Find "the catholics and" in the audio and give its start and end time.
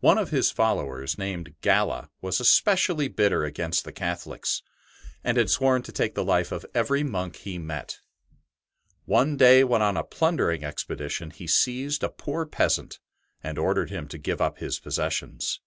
3.86-5.38